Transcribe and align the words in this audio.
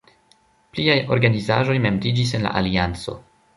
Pliaj 0.77 0.95
organizaĵoj 1.17 1.77
membriĝis 1.85 2.35
en 2.41 2.47
la 2.49 2.57
alianco. 2.65 3.19